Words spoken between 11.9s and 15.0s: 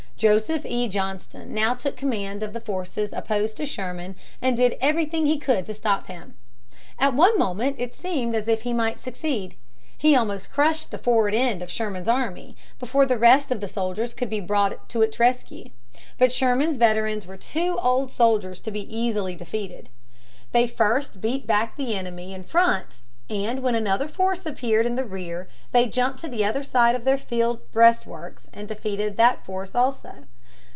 army before the rest of the soldiers could be brought